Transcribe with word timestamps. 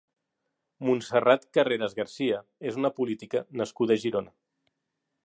Montserrat 0.87 1.43
Carreras 1.57 1.93
García 1.99 2.39
és 2.71 2.79
una 2.83 2.91
política 3.01 3.45
nascuda 3.63 3.99
a 3.99 4.05
Girona. 4.07 4.35